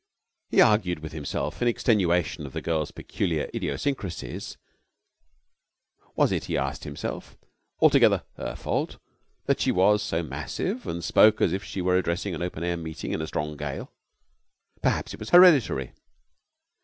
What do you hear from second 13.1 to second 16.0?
in a strong gale? Perhaps it was hereditary.